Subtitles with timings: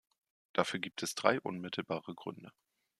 [0.53, 2.51] Dafür gibt es drei unmittelbare Gründe.